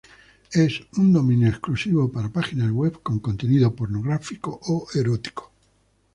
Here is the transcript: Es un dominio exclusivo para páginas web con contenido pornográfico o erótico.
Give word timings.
Es 0.51 0.79
un 0.97 1.13
dominio 1.13 1.47
exclusivo 1.47 2.11
para 2.11 2.29
páginas 2.29 2.71
web 2.71 2.99
con 3.03 3.19
contenido 3.19 3.75
pornográfico 3.75 4.59
o 4.63 4.87
erótico. 4.95 5.51